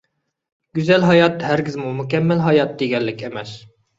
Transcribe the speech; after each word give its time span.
گۈزەل 0.77 1.05
ھايات 1.09 1.43
ھەرگىزمۇ 1.49 1.93
مۇكەممەل 1.99 2.43
ھايات 2.47 2.75
دېگەنلىك 2.83 3.25
ئەمەس. 3.29 3.55